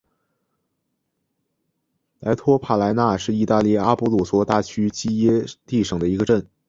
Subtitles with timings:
[2.17, 6.47] 莱托帕莱纳是意大利阿布鲁佐大区基耶蒂省的一个镇。